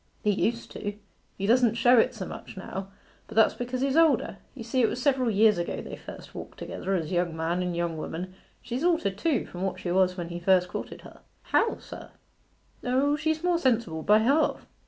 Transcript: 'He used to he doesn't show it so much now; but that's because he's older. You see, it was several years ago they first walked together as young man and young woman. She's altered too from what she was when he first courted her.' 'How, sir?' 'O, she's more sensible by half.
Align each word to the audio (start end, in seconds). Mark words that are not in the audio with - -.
'He 0.23 0.31
used 0.31 0.71
to 0.71 0.95
he 1.37 1.45
doesn't 1.45 1.75
show 1.75 1.99
it 1.99 2.15
so 2.15 2.25
much 2.25 2.57
now; 2.57 2.87
but 3.27 3.35
that's 3.35 3.53
because 3.53 3.81
he's 3.81 3.95
older. 3.95 4.39
You 4.55 4.63
see, 4.63 4.81
it 4.81 4.89
was 4.89 4.99
several 4.99 5.29
years 5.29 5.59
ago 5.59 5.79
they 5.79 5.95
first 5.95 6.33
walked 6.33 6.57
together 6.57 6.95
as 6.95 7.11
young 7.11 7.37
man 7.37 7.61
and 7.61 7.77
young 7.77 7.97
woman. 7.99 8.33
She's 8.63 8.83
altered 8.83 9.15
too 9.19 9.45
from 9.45 9.61
what 9.61 9.79
she 9.79 9.91
was 9.91 10.17
when 10.17 10.29
he 10.29 10.39
first 10.39 10.69
courted 10.69 11.01
her.' 11.01 11.19
'How, 11.43 11.77
sir?' 11.77 12.09
'O, 12.83 13.15
she's 13.15 13.43
more 13.43 13.59
sensible 13.59 14.01
by 14.01 14.17
half. 14.17 14.65